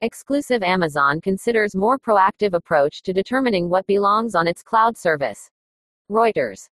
Exclusive 0.00 0.62
Amazon 0.62 1.20
considers 1.20 1.74
more 1.74 1.98
proactive 1.98 2.52
approach 2.52 3.02
to 3.02 3.12
determining 3.12 3.68
what 3.68 3.84
belongs 3.88 4.36
on 4.36 4.46
its 4.46 4.62
cloud 4.62 4.96
service. 4.96 5.50
Reuters. 6.08 6.68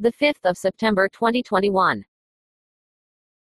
The 0.00 0.10
5th 0.10 0.42
of 0.44 0.56
September 0.56 1.06
2021. 1.12 2.02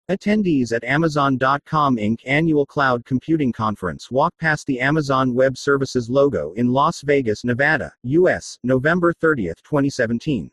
Attendees 0.08 0.72
at 0.72 0.84
Amazon.com 0.84 1.96
Inc. 1.96 2.20
annual 2.24 2.64
cloud 2.64 3.04
computing 3.04 3.50
conference 3.50 4.12
walk 4.12 4.32
past 4.38 4.64
the 4.68 4.78
Amazon 4.78 5.34
Web 5.34 5.58
Services 5.58 6.08
logo 6.08 6.52
in 6.52 6.68
Las 6.68 7.00
Vegas, 7.00 7.42
Nevada, 7.42 7.92
US, 8.04 8.56
November 8.62 9.12
30, 9.12 9.46
2017. 9.64 10.52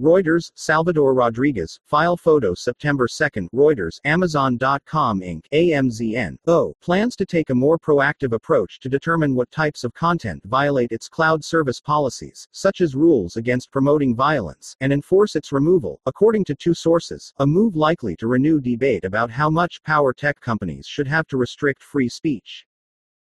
Reuters, 0.00 0.50
Salvador 0.54 1.12
Rodriguez, 1.12 1.78
file 1.84 2.16
photo 2.16 2.54
September 2.54 3.06
2, 3.06 3.50
Reuters, 3.54 4.00
Amazon.com 4.04 5.20
Inc., 5.20 5.42
AMZN, 5.52 6.36
O, 6.46 6.72
plans 6.80 7.14
to 7.16 7.26
take 7.26 7.50
a 7.50 7.54
more 7.54 7.78
proactive 7.78 8.32
approach 8.32 8.80
to 8.80 8.88
determine 8.88 9.34
what 9.34 9.50
types 9.50 9.84
of 9.84 9.92
content 9.92 10.42
violate 10.46 10.90
its 10.90 11.06
cloud 11.06 11.44
service 11.44 11.80
policies, 11.80 12.48
such 12.52 12.80
as 12.80 12.94
rules 12.94 13.36
against 13.36 13.70
promoting 13.70 14.16
violence, 14.16 14.74
and 14.80 14.90
enforce 14.90 15.36
its 15.36 15.52
removal, 15.52 16.00
according 16.06 16.44
to 16.44 16.54
two 16.54 16.72
sources, 16.72 17.34
a 17.38 17.46
move 17.46 17.76
likely 17.76 18.16
to 18.16 18.26
renew 18.26 18.58
debate 18.58 19.04
about 19.04 19.30
how 19.30 19.50
much 19.50 19.82
power 19.82 20.14
tech 20.14 20.40
companies 20.40 20.86
should 20.86 21.06
have 21.06 21.26
to 21.26 21.36
restrict 21.36 21.82
free 21.82 22.08
speech. 22.08 22.64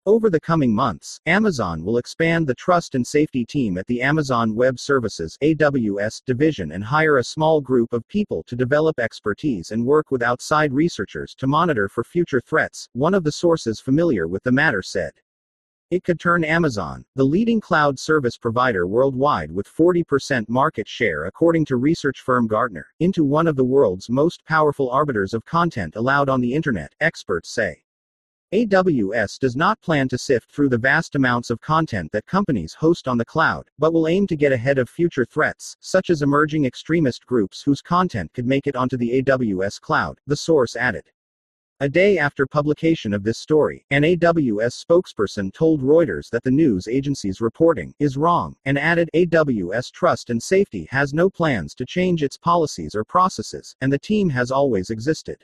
Over 0.05 0.29
the 0.29 0.41
coming 0.41 0.75
months, 0.75 1.21
Amazon 1.27 1.85
will 1.85 1.97
expand 1.97 2.45
the 2.45 2.55
trust 2.55 2.93
and 2.93 3.07
safety 3.07 3.45
team 3.45 3.77
at 3.77 3.87
the 3.87 4.01
Amazon 4.01 4.53
Web 4.53 4.77
Services 4.77 5.37
AWS 5.41 6.25
division 6.25 6.73
and 6.73 6.83
hire 6.83 7.19
a 7.19 7.23
small 7.23 7.61
group 7.61 7.93
of 7.93 8.05
people 8.09 8.43
to 8.47 8.55
develop 8.57 8.99
expertise 8.99 9.71
and 9.71 9.85
work 9.85 10.11
with 10.11 10.21
outside 10.21 10.73
researchers 10.73 11.33
to 11.35 11.47
monitor 11.47 11.87
for 11.87 12.03
future 12.03 12.41
threats, 12.41 12.89
one 12.91 13.13
of 13.13 13.23
the 13.23 13.31
sources 13.31 13.79
familiar 13.79 14.27
with 14.27 14.43
the 14.43 14.51
matter 14.51 14.81
said. 14.81 15.13
It 15.89 16.03
could 16.03 16.19
turn 16.19 16.43
Amazon, 16.43 17.05
the 17.15 17.23
leading 17.23 17.61
cloud 17.61 17.97
service 17.97 18.37
provider 18.37 18.85
worldwide 18.85 19.53
with 19.53 19.73
40% 19.73 20.49
market 20.49 20.85
share 20.85 21.27
according 21.27 21.63
to 21.67 21.77
research 21.77 22.19
firm 22.19 22.45
Gartner, 22.45 22.87
into 22.99 23.23
one 23.23 23.47
of 23.47 23.55
the 23.55 23.63
world's 23.63 24.09
most 24.09 24.43
powerful 24.43 24.89
arbiters 24.89 25.33
of 25.33 25.45
content 25.45 25.95
allowed 25.95 26.27
on 26.27 26.41
the 26.41 26.53
internet, 26.53 26.91
experts 26.99 27.53
say. 27.53 27.83
AWS 28.53 29.39
does 29.39 29.55
not 29.55 29.81
plan 29.81 30.07
to 30.09 30.17
sift 30.19 30.51
through 30.51 30.69
the 30.69 30.77
vast 30.77 31.15
amounts 31.15 31.49
of 31.49 31.59
content 31.59 32.11
that 32.11 32.27
companies 32.27 32.75
host 32.75 33.07
on 33.07 33.17
the 33.17 33.25
cloud, 33.25 33.67
but 33.79 33.93
will 33.93 34.07
aim 34.07 34.27
to 34.27 34.35
get 34.35 34.51
ahead 34.51 34.77
of 34.77 34.87
future 34.87 35.25
threats, 35.25 35.75
such 35.79 36.11
as 36.11 36.21
emerging 36.21 36.63
extremist 36.63 37.25
groups 37.25 37.63
whose 37.63 37.81
content 37.81 38.31
could 38.35 38.45
make 38.45 38.67
it 38.67 38.75
onto 38.75 38.95
the 38.95 39.23
AWS 39.23 39.81
cloud, 39.81 40.19
the 40.27 40.35
source 40.35 40.75
added. 40.75 41.09
A 41.79 41.89
day 41.89 42.19
after 42.19 42.45
publication 42.45 43.11
of 43.11 43.23
this 43.23 43.39
story, 43.39 43.87
an 43.89 44.03
AWS 44.03 44.85
spokesperson 44.85 45.51
told 45.51 45.81
Reuters 45.81 46.29
that 46.29 46.43
the 46.43 46.51
news 46.51 46.87
agency's 46.87 47.41
reporting 47.41 47.95
is 47.97 48.17
wrong, 48.17 48.55
and 48.65 48.77
added 48.77 49.09
AWS 49.15 49.91
Trust 49.91 50.29
and 50.29 50.43
Safety 50.43 50.87
has 50.91 51.11
no 51.11 51.27
plans 51.27 51.73
to 51.73 51.87
change 51.87 52.21
its 52.21 52.37
policies 52.37 52.93
or 52.93 53.03
processes, 53.03 53.75
and 53.81 53.91
the 53.91 53.97
team 53.97 54.29
has 54.29 54.51
always 54.51 54.91
existed. 54.91 55.43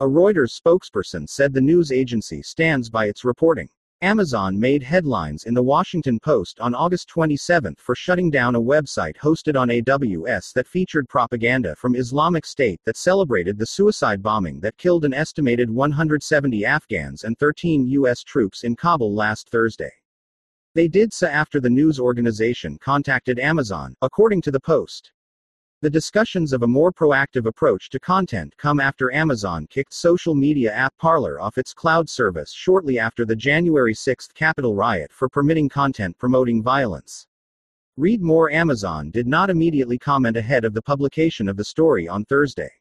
A 0.00 0.06
Reuters 0.06 0.56
spokesperson 0.56 1.28
said 1.28 1.52
the 1.52 1.60
news 1.60 1.90
agency 1.90 2.40
stands 2.40 2.88
by 2.88 3.06
its 3.06 3.24
reporting. 3.24 3.68
Amazon 4.00 4.56
made 4.56 4.80
headlines 4.80 5.42
in 5.42 5.54
the 5.54 5.62
Washington 5.64 6.20
Post 6.20 6.60
on 6.60 6.72
August 6.72 7.08
27 7.08 7.74
for 7.80 7.96
shutting 7.96 8.30
down 8.30 8.54
a 8.54 8.60
website 8.60 9.16
hosted 9.16 9.58
on 9.58 9.70
AWS 9.70 10.52
that 10.52 10.68
featured 10.68 11.08
propaganda 11.08 11.74
from 11.74 11.96
Islamic 11.96 12.46
State 12.46 12.80
that 12.84 12.96
celebrated 12.96 13.58
the 13.58 13.66
suicide 13.66 14.22
bombing 14.22 14.60
that 14.60 14.76
killed 14.76 15.04
an 15.04 15.12
estimated 15.12 15.68
170 15.68 16.64
Afghans 16.64 17.24
and 17.24 17.36
13 17.36 17.84
U.S. 17.88 18.22
troops 18.22 18.62
in 18.62 18.76
Kabul 18.76 19.12
last 19.12 19.50
Thursday. 19.50 19.90
They 20.76 20.86
did 20.86 21.12
so 21.12 21.26
after 21.26 21.58
the 21.58 21.70
news 21.70 21.98
organization 21.98 22.78
contacted 22.78 23.40
Amazon, 23.40 23.96
according 24.00 24.42
to 24.42 24.52
the 24.52 24.60
Post. 24.60 25.10
The 25.80 25.88
discussions 25.88 26.52
of 26.52 26.64
a 26.64 26.66
more 26.66 26.92
proactive 26.92 27.46
approach 27.46 27.88
to 27.90 28.00
content 28.00 28.52
come 28.56 28.80
after 28.80 29.12
Amazon 29.12 29.64
kicked 29.70 29.94
social 29.94 30.34
media 30.34 30.72
app 30.72 30.92
Parler 30.98 31.40
off 31.40 31.56
its 31.56 31.72
cloud 31.72 32.08
service 32.08 32.50
shortly 32.50 32.98
after 32.98 33.24
the 33.24 33.36
January 33.36 33.94
6 33.94 34.26
Capitol 34.34 34.74
riot 34.74 35.12
for 35.12 35.28
permitting 35.28 35.68
content 35.68 36.18
promoting 36.18 36.64
violence. 36.64 37.28
Read 37.96 38.20
more 38.20 38.50
Amazon 38.50 39.12
did 39.12 39.28
not 39.28 39.50
immediately 39.50 39.98
comment 39.98 40.36
ahead 40.36 40.64
of 40.64 40.74
the 40.74 40.82
publication 40.82 41.48
of 41.48 41.56
the 41.56 41.64
story 41.64 42.08
on 42.08 42.24
Thursday. 42.24 42.72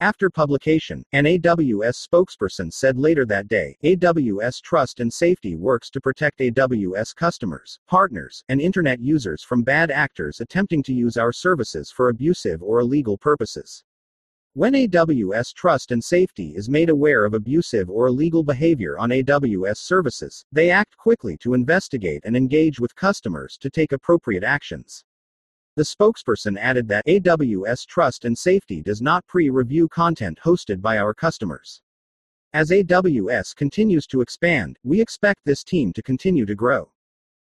After 0.00 0.28
publication, 0.28 1.06
an 1.12 1.24
AWS 1.24 2.06
spokesperson 2.06 2.70
said 2.70 2.98
later 2.98 3.24
that 3.24 3.48
day 3.48 3.78
AWS 3.82 4.60
Trust 4.60 5.00
and 5.00 5.10
Safety 5.10 5.56
works 5.56 5.88
to 5.88 6.02
protect 6.02 6.40
AWS 6.40 7.16
customers, 7.16 7.78
partners, 7.86 8.44
and 8.50 8.60
Internet 8.60 9.00
users 9.00 9.42
from 9.42 9.62
bad 9.62 9.90
actors 9.90 10.42
attempting 10.42 10.82
to 10.82 10.92
use 10.92 11.16
our 11.16 11.32
services 11.32 11.90
for 11.90 12.10
abusive 12.10 12.62
or 12.62 12.80
illegal 12.80 13.16
purposes. 13.16 13.84
When 14.52 14.74
AWS 14.74 15.54
Trust 15.54 15.90
and 15.90 16.04
Safety 16.04 16.52
is 16.54 16.68
made 16.68 16.90
aware 16.90 17.24
of 17.24 17.32
abusive 17.32 17.88
or 17.88 18.08
illegal 18.08 18.42
behavior 18.42 18.98
on 18.98 19.08
AWS 19.08 19.78
services, 19.78 20.44
they 20.52 20.68
act 20.68 20.98
quickly 20.98 21.38
to 21.38 21.54
investigate 21.54 22.20
and 22.26 22.36
engage 22.36 22.78
with 22.78 22.94
customers 22.94 23.56
to 23.62 23.70
take 23.70 23.92
appropriate 23.92 24.44
actions. 24.44 25.05
The 25.76 25.82
spokesperson 25.82 26.56
added 26.58 26.88
that 26.88 27.04
AWS 27.04 27.84
Trust 27.84 28.24
and 28.24 28.36
Safety 28.36 28.80
does 28.80 29.02
not 29.02 29.26
pre 29.26 29.50
review 29.50 29.88
content 29.88 30.38
hosted 30.42 30.80
by 30.80 30.96
our 30.96 31.12
customers. 31.12 31.82
As 32.54 32.70
AWS 32.70 33.54
continues 33.54 34.06
to 34.06 34.22
expand, 34.22 34.78
we 34.84 35.02
expect 35.02 35.44
this 35.44 35.62
team 35.62 35.92
to 35.92 36.02
continue 36.02 36.46
to 36.46 36.54
grow. 36.54 36.90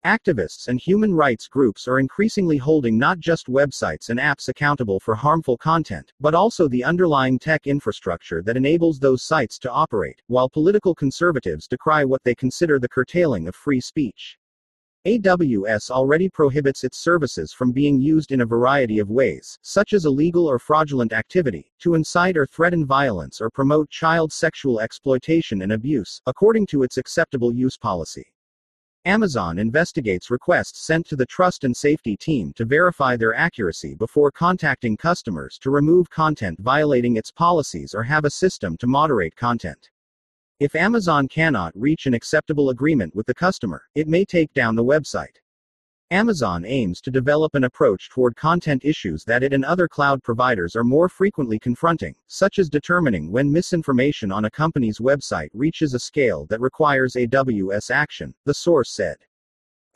Activists 0.07 0.69
and 0.69 0.81
human 0.81 1.15
rights 1.15 1.47
groups 1.47 1.87
are 1.87 2.01
increasingly 2.01 2.57
holding 2.57 2.97
not 2.97 3.19
just 3.19 3.49
websites 3.49 4.09
and 4.09 4.19
apps 4.19 4.49
accountable 4.49 4.99
for 4.99 5.15
harmful 5.15 5.59
content, 5.59 6.15
but 6.19 6.35
also 6.35 6.69
the 6.69 6.85
underlying 6.85 7.39
tech 7.39 7.67
infrastructure 7.67 8.43
that 8.43 8.57
enables 8.57 8.99
those 8.99 9.23
sites 9.23 9.59
to 9.59 9.71
operate, 9.71 10.23
while 10.29 10.49
political 10.49 10.95
conservatives 10.95 11.69
decry 11.69 12.03
what 12.03 12.25
they 12.25 12.35
consider 12.35 12.79
the 12.79 12.89
curtailing 12.89 13.47
of 13.47 13.55
free 13.55 13.81
speech. 13.81 14.39
AWS 15.07 15.89
already 15.89 16.29
prohibits 16.29 16.83
its 16.83 16.99
services 16.99 17.53
from 17.53 17.71
being 17.71 18.01
used 18.01 18.33
in 18.33 18.41
a 18.41 18.47
variety 18.47 18.99
of 18.99 19.09
ways, 19.09 19.57
such 19.63 19.93
as 19.93 20.05
illegal 20.05 20.47
or 20.47 20.59
fraudulent 20.59 21.13
activity, 21.13 21.71
to 21.79 21.95
incite 21.95 22.37
or 22.37 22.45
threaten 22.45 22.85
violence 22.85 23.41
or 23.41 23.49
promote 23.49 23.89
child 23.89 24.33
sexual 24.33 24.81
exploitation 24.81 25.63
and 25.63 25.71
abuse, 25.71 26.21
according 26.27 26.67
to 26.67 26.83
its 26.83 26.97
acceptable 26.97 27.55
use 27.55 27.77
policy. 27.77 28.27
Amazon 29.05 29.61
investigates 29.61 30.29
requests 30.29 30.85
sent 30.85 31.07
to 31.07 31.15
the 31.15 31.27
Trust 31.27 31.63
and 31.63 31.77
Safety 31.77 32.17
team 32.17 32.53
to 32.57 32.65
verify 32.65 33.17
their 33.17 33.33
accuracy 33.33 33.95
before 33.95 34.33
contacting 34.33 34.97
customers 34.97 35.57
to 35.59 35.71
remove 35.71 36.11
content 36.11 36.59
violating 36.59 37.17
its 37.17 37.31
policies 37.31 37.95
or 37.95 38.03
have 38.03 38.25
a 38.25 38.31
system 38.31 38.77
to 38.79 38.89
moderate 38.89 39.37
content. 39.37 39.89
If 40.59 40.75
Amazon 40.75 41.29
cannot 41.29 41.79
reach 41.79 42.07
an 42.07 42.15
acceptable 42.15 42.71
agreement 42.71 43.15
with 43.15 43.27
the 43.27 43.35
customer, 43.35 43.83
it 43.95 44.09
may 44.09 44.25
take 44.25 44.51
down 44.55 44.75
the 44.75 44.83
website. 44.83 45.37
Amazon 46.11 46.65
aims 46.65 47.03
to 47.03 47.11
develop 47.11 47.55
an 47.55 47.65
approach 47.65 48.09
toward 48.09 48.37
content 48.37 48.83
issues 48.83 49.23
that 49.25 49.43
it 49.43 49.53
and 49.53 49.67
other 49.67 49.87
cloud 49.87 50.23
providers 50.23 50.75
are 50.75 50.83
more 50.83 51.11
frequently 51.11 51.59
confronting, 51.59 52.15
such 52.27 52.59
as 52.59 52.71
determining 52.71 53.31
when 53.31 53.53
misinformation 53.53 54.33
on 54.33 54.47
a 54.47 54.51
company's 54.51 54.99
website 54.99 55.51
reaches 55.53 55.93
a 55.93 55.99
scale 55.99 56.47
that 56.47 56.63
requires 56.63 57.17
AWS 57.17 57.91
action, 57.91 58.35
the 58.47 58.55
source 58.55 58.91
said. 58.95 59.19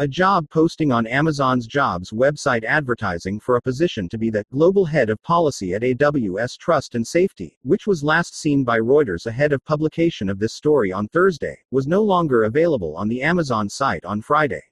A 0.01 0.09
job 0.09 0.49
posting 0.49 0.93
on 0.93 1.07
Amazon's 1.07 1.67
jobs 1.67 2.11
website 2.11 2.65
advertising 2.65 3.39
for 3.39 3.57
a 3.57 3.61
position 3.61 4.09
to 4.09 4.17
be 4.17 4.31
the 4.31 4.47
global 4.51 4.87
head 4.87 5.11
of 5.11 5.23
policy 5.23 5.75
at 5.75 5.83
AWS 5.83 6.57
Trust 6.57 6.95
and 6.95 7.07
Safety, 7.07 7.59
which 7.65 7.87
was 7.87 8.03
last 8.03 8.35
seen 8.35 8.65
by 8.65 8.79
Reuters 8.79 9.27
ahead 9.27 9.53
of 9.53 9.63
publication 9.63 10.31
of 10.31 10.39
this 10.39 10.55
story 10.55 10.91
on 10.91 11.07
Thursday, 11.09 11.59
was 11.71 11.87
no 11.87 12.03
longer 12.03 12.45
available 12.45 12.97
on 12.97 13.09
the 13.09 13.21
Amazon 13.21 13.69
site 13.69 14.03
on 14.07 14.23
Friday. 14.23 14.63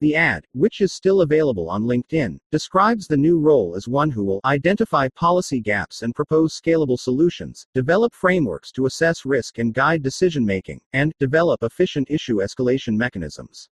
The 0.00 0.16
ad, 0.16 0.46
which 0.54 0.80
is 0.80 0.90
still 0.90 1.20
available 1.20 1.68
on 1.68 1.82
LinkedIn, 1.82 2.38
describes 2.50 3.06
the 3.06 3.18
new 3.18 3.38
role 3.38 3.76
as 3.76 3.86
one 3.86 4.10
who 4.10 4.24
will 4.24 4.40
identify 4.46 5.10
policy 5.10 5.60
gaps 5.60 6.00
and 6.00 6.14
propose 6.14 6.58
scalable 6.58 6.98
solutions, 6.98 7.66
develop 7.74 8.14
frameworks 8.14 8.72
to 8.72 8.86
assess 8.86 9.26
risk 9.26 9.58
and 9.58 9.74
guide 9.74 10.02
decision 10.02 10.46
making, 10.46 10.80
and 10.94 11.12
develop 11.20 11.62
efficient 11.62 12.10
issue 12.10 12.36
escalation 12.36 12.96
mechanisms. 12.96 13.68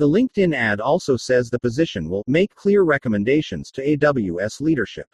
The 0.00 0.08
LinkedIn 0.08 0.54
ad 0.54 0.80
also 0.80 1.16
says 1.16 1.48
the 1.48 1.60
position 1.60 2.08
will 2.08 2.24
make 2.26 2.52
clear 2.56 2.82
recommendations 2.82 3.70
to 3.70 3.96
AWS 3.96 4.60
leadership. 4.60 5.06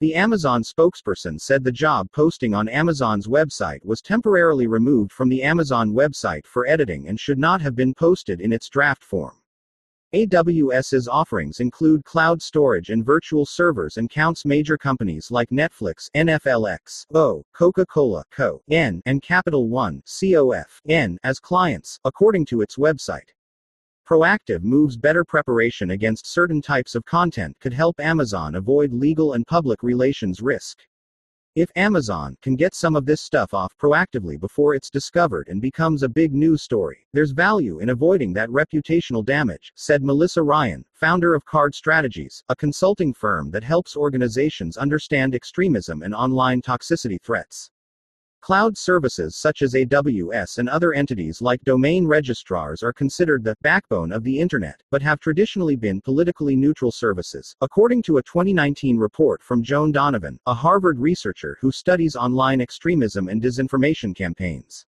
The 0.00 0.14
Amazon 0.14 0.62
spokesperson 0.62 1.38
said 1.38 1.62
the 1.62 1.72
job 1.72 2.10
posting 2.12 2.54
on 2.54 2.68
Amazon's 2.68 3.26
website 3.26 3.84
was 3.84 4.00
temporarily 4.00 4.66
removed 4.66 5.12
from 5.12 5.28
the 5.28 5.42
Amazon 5.42 5.92
website 5.92 6.46
for 6.46 6.66
editing 6.66 7.06
and 7.08 7.20
should 7.20 7.38
not 7.38 7.60
have 7.60 7.76
been 7.76 7.92
posted 7.92 8.40
in 8.40 8.50
its 8.50 8.70
draft 8.70 9.04
form. 9.04 9.42
AWS's 10.14 11.06
offerings 11.06 11.60
include 11.60 12.02
cloud 12.02 12.40
storage 12.40 12.88
and 12.88 13.04
virtual 13.04 13.44
servers 13.44 13.98
and 13.98 14.08
counts 14.08 14.46
major 14.46 14.78
companies 14.78 15.30
like 15.30 15.50
Netflix, 15.50 16.08
NFLX, 16.16 17.04
O, 17.12 17.44
Coca-Cola, 17.52 18.24
Co, 18.30 18.62
N, 18.70 19.02
and 19.04 19.20
Capital 19.20 19.68
One, 19.68 20.02
COF, 20.06 20.80
N, 20.88 21.18
as 21.24 21.38
clients, 21.38 22.00
according 22.04 22.46
to 22.46 22.62
its 22.62 22.76
website. 22.76 23.34
Proactive 24.08 24.62
moves 24.62 24.96
better 24.96 25.22
preparation 25.22 25.90
against 25.90 26.26
certain 26.26 26.62
types 26.62 26.94
of 26.94 27.04
content 27.04 27.54
could 27.60 27.74
help 27.74 28.00
Amazon 28.00 28.54
avoid 28.54 28.90
legal 28.90 29.34
and 29.34 29.46
public 29.46 29.82
relations 29.82 30.40
risk. 30.40 30.78
If 31.54 31.70
Amazon 31.76 32.34
can 32.40 32.56
get 32.56 32.74
some 32.74 32.96
of 32.96 33.04
this 33.04 33.20
stuff 33.20 33.52
off 33.52 33.76
proactively 33.76 34.40
before 34.40 34.74
it's 34.74 34.88
discovered 34.88 35.48
and 35.48 35.60
becomes 35.60 36.02
a 36.02 36.08
big 36.08 36.32
news 36.32 36.62
story, 36.62 37.06
there's 37.12 37.32
value 37.32 37.80
in 37.80 37.90
avoiding 37.90 38.32
that 38.32 38.48
reputational 38.48 39.22
damage, 39.22 39.72
said 39.76 40.02
Melissa 40.02 40.42
Ryan, 40.42 40.86
founder 40.94 41.34
of 41.34 41.44
Card 41.44 41.74
Strategies, 41.74 42.42
a 42.48 42.56
consulting 42.56 43.12
firm 43.12 43.50
that 43.50 43.62
helps 43.62 43.94
organizations 43.94 44.78
understand 44.78 45.34
extremism 45.34 46.00
and 46.00 46.14
online 46.14 46.62
toxicity 46.62 47.20
threats. 47.20 47.70
Cloud 48.40 48.78
services 48.78 49.34
such 49.34 49.62
as 49.62 49.74
AWS 49.74 50.58
and 50.58 50.68
other 50.68 50.92
entities 50.92 51.42
like 51.42 51.62
domain 51.64 52.06
registrars 52.06 52.82
are 52.84 52.92
considered 52.92 53.42
the 53.42 53.56
backbone 53.62 54.12
of 54.12 54.22
the 54.22 54.38
Internet, 54.38 54.80
but 54.90 55.02
have 55.02 55.18
traditionally 55.18 55.74
been 55.74 56.00
politically 56.00 56.54
neutral 56.54 56.92
services, 56.92 57.56
according 57.60 58.00
to 58.02 58.18
a 58.18 58.22
2019 58.22 58.96
report 58.96 59.42
from 59.42 59.62
Joan 59.62 59.90
Donovan, 59.90 60.38
a 60.46 60.54
Harvard 60.54 61.00
researcher 61.00 61.58
who 61.60 61.72
studies 61.72 62.14
online 62.14 62.60
extremism 62.60 63.28
and 63.28 63.42
disinformation 63.42 64.14
campaigns. 64.14 64.86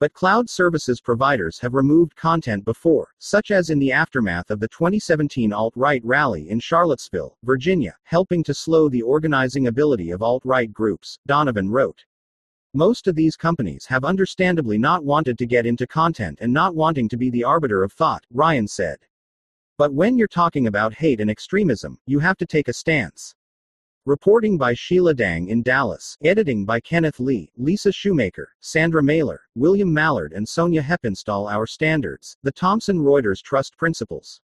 But 0.00 0.14
cloud 0.14 0.48
services 0.48 1.02
providers 1.02 1.58
have 1.58 1.74
removed 1.74 2.16
content 2.16 2.64
before, 2.64 3.08
such 3.18 3.50
as 3.50 3.68
in 3.68 3.78
the 3.78 3.92
aftermath 3.92 4.50
of 4.50 4.58
the 4.58 4.68
2017 4.68 5.52
alt 5.52 5.74
right 5.76 6.02
rally 6.02 6.48
in 6.48 6.58
Charlottesville, 6.58 7.36
Virginia, 7.42 7.94
helping 8.04 8.42
to 8.44 8.54
slow 8.54 8.88
the 8.88 9.02
organizing 9.02 9.66
ability 9.66 10.10
of 10.10 10.22
alt 10.22 10.42
right 10.46 10.72
groups, 10.72 11.18
Donovan 11.26 11.70
wrote. 11.70 12.06
Most 12.74 13.08
of 13.08 13.16
these 13.16 13.36
companies 13.36 13.84
have 13.86 14.04
understandably 14.04 14.78
not 14.78 15.04
wanted 15.04 15.36
to 15.38 15.46
get 15.46 15.66
into 15.66 15.88
content 15.88 16.38
and 16.40 16.52
not 16.52 16.76
wanting 16.76 17.08
to 17.08 17.16
be 17.16 17.28
the 17.28 17.42
arbiter 17.42 17.82
of 17.82 17.92
thought, 17.92 18.24
Ryan 18.32 18.68
said. 18.68 18.98
But 19.76 19.92
when 19.92 20.16
you're 20.16 20.28
talking 20.28 20.68
about 20.68 20.94
hate 20.94 21.20
and 21.20 21.30
extremism, 21.30 21.98
you 22.06 22.20
have 22.20 22.36
to 22.36 22.46
take 22.46 22.68
a 22.68 22.72
stance. 22.72 23.34
Reporting 24.06 24.56
by 24.56 24.74
Sheila 24.74 25.14
Dang 25.14 25.48
in 25.48 25.62
Dallas, 25.62 26.16
editing 26.22 26.64
by 26.64 26.78
Kenneth 26.78 27.18
Li, 27.18 27.50
Lisa 27.56 27.90
Shumaker, 27.90 28.46
Sandra 28.60 29.02
Maler, 29.02 29.40
William 29.56 29.92
Mallard, 29.92 30.32
and 30.32 30.48
Sonya 30.48 30.82
Hepinstall. 30.82 31.48
Our 31.48 31.66
Standards, 31.66 32.36
the 32.44 32.52
Thomson 32.52 33.00
Reuters 33.00 33.42
Trust 33.42 33.76
Principles. 33.76 34.40